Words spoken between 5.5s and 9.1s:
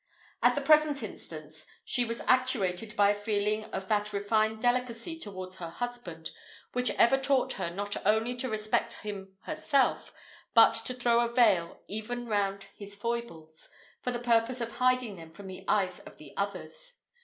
her husband, which ever taught her not only to respect